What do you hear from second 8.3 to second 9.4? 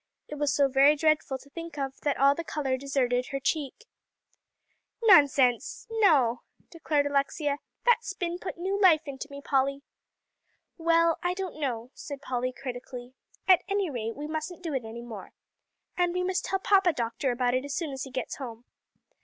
put new life into